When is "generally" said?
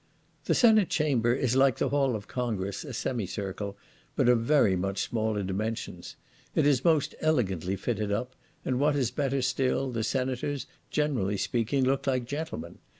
10.89-11.37